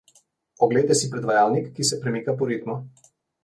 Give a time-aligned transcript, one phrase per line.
[0.67, 2.83] Oglejte si predvajalnik, ki se premika po ritmu.